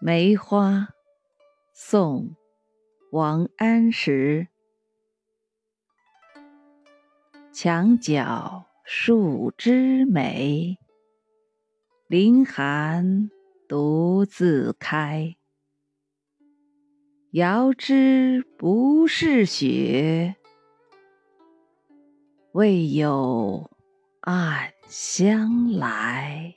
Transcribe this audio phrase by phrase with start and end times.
[0.00, 0.90] 梅花
[1.72, 2.36] 宋
[3.10, 4.46] 王安石。
[7.52, 10.78] 墙角数枝梅
[12.06, 13.28] 凌寒
[13.68, 15.36] 独自开。
[17.32, 20.36] 遥知不是雪
[22.52, 23.68] 为有
[24.20, 26.54] 暗香来。